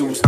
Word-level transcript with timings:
lawsuits. 0.00 0.27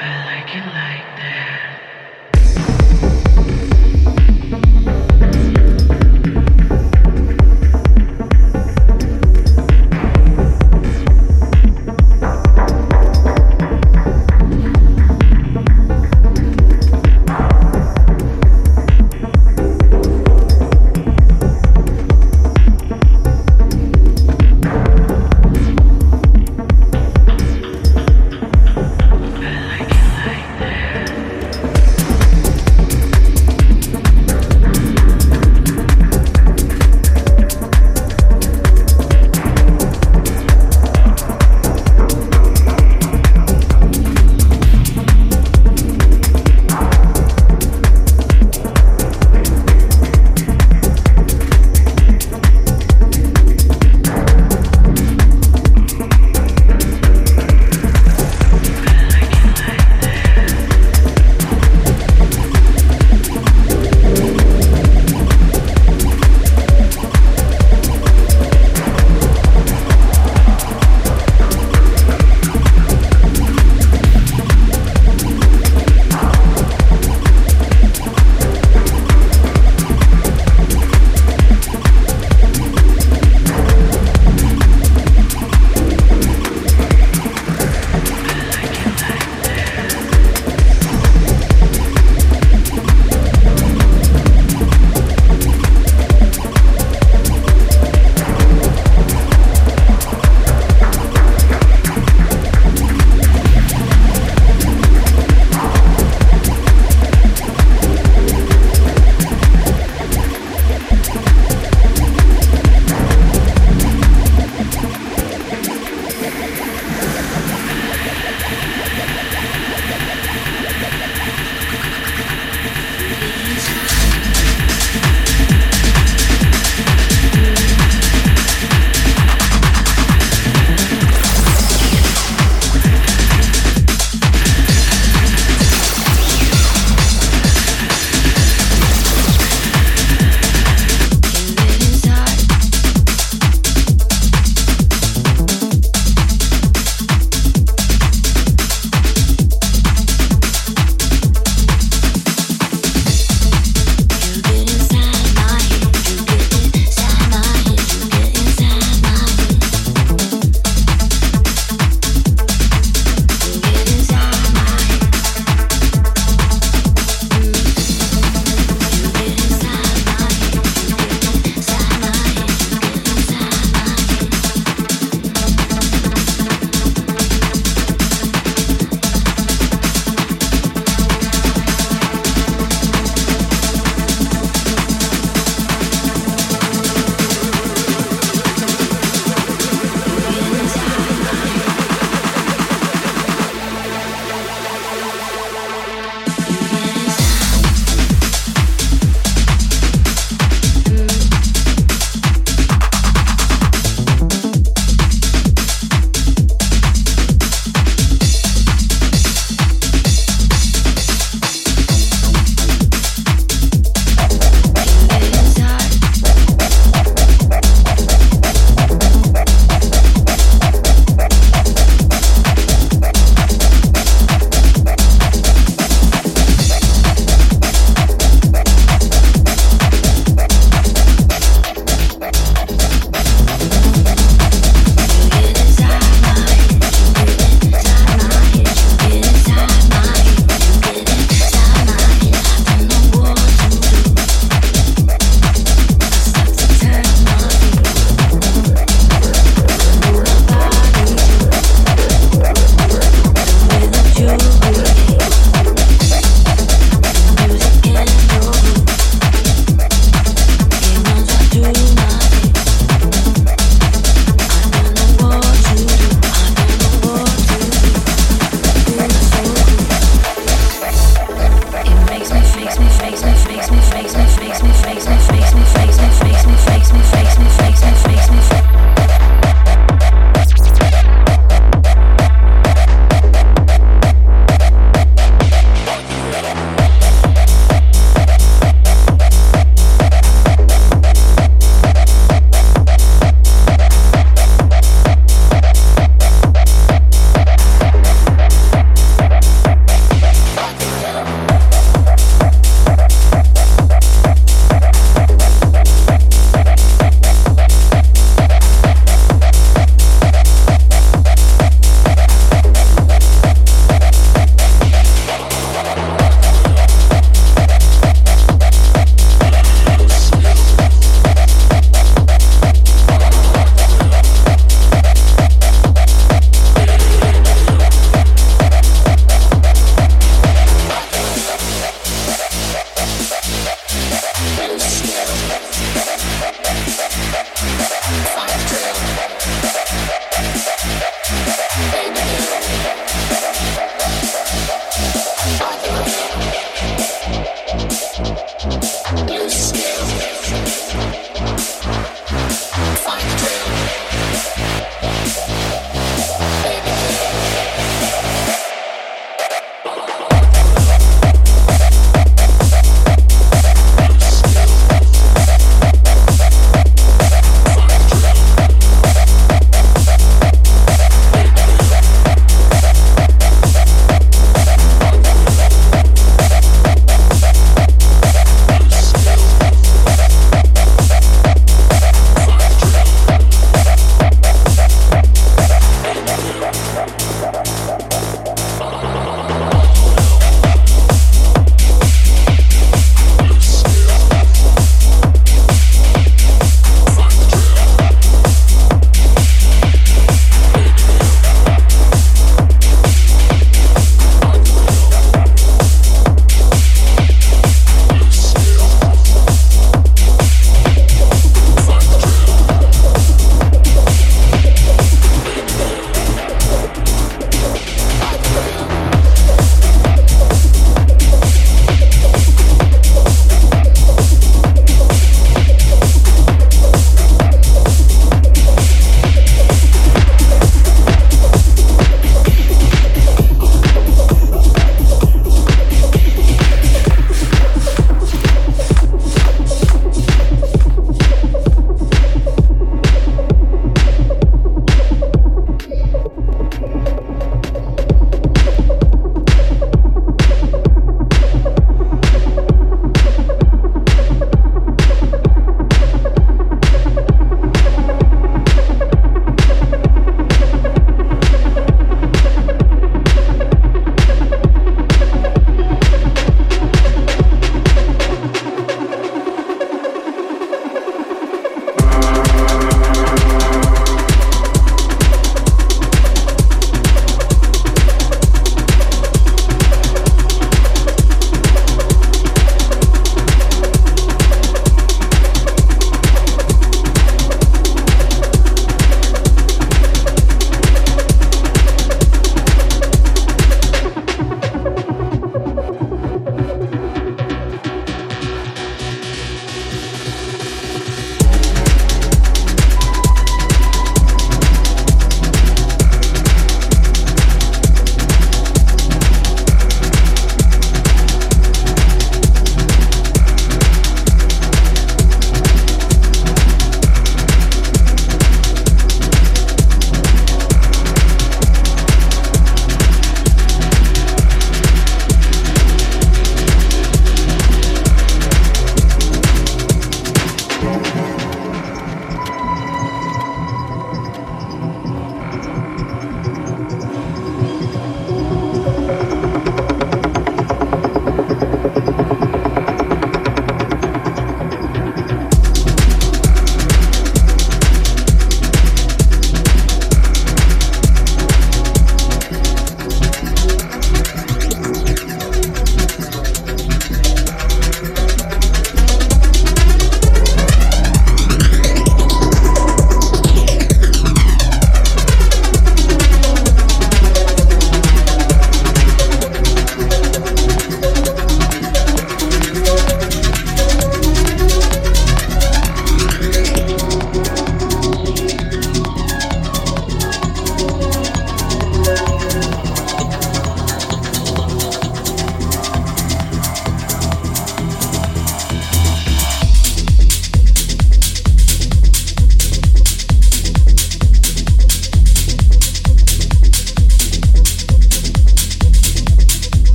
I 0.00 0.24
like 0.24 0.54
it 0.54 0.64
like 0.66 1.06
that. 1.16 1.77